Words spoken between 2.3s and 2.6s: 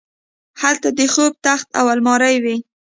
وې